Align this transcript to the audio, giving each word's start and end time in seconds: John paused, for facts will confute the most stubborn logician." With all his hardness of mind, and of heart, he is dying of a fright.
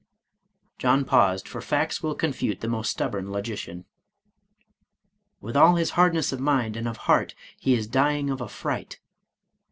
John 0.79 1.05
paused, 1.05 1.47
for 1.47 1.61
facts 1.61 2.01
will 2.01 2.15
confute 2.15 2.61
the 2.61 2.67
most 2.67 2.89
stubborn 2.89 3.29
logician." 3.31 3.85
With 5.41 5.55
all 5.55 5.75
his 5.75 5.91
hardness 5.91 6.31
of 6.33 6.39
mind, 6.39 6.75
and 6.75 6.87
of 6.87 6.97
heart, 7.05 7.35
he 7.59 7.75
is 7.75 7.85
dying 7.85 8.31
of 8.31 8.41
a 8.41 8.47
fright. 8.49 8.99